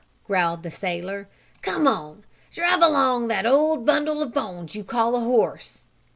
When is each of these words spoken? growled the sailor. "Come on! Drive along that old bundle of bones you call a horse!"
growled 0.25 0.63
the 0.63 0.71
sailor. 0.71 1.29
"Come 1.61 1.85
on! 1.87 2.23
Drive 2.51 2.81
along 2.81 3.27
that 3.27 3.45
old 3.45 3.85
bundle 3.85 4.23
of 4.23 4.33
bones 4.33 4.73
you 4.73 4.83
call 4.83 5.15
a 5.15 5.19
horse!" 5.19 5.87